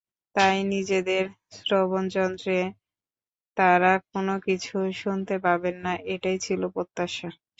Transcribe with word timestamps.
তাই 0.35 0.57
নিজেদের 0.71 1.23
শ্রবণযন্ত্রে 1.57 2.57
তাঁরা 3.57 3.93
কোনো 4.09 4.33
কিছু 4.47 4.71
শুনতে 5.01 5.35
পাবেন 5.45 5.75
না, 5.85 5.93
এটাই 6.13 6.37
ছিল 6.45 6.61
প্রত্যাশা। 6.75 7.29